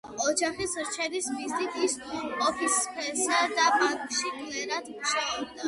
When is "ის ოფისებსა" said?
1.89-3.39